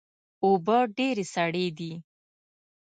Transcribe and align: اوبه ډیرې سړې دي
اوبه 0.43 0.77
ډیرې 0.97 1.25
سړې 1.33 1.65
دي 1.77 1.91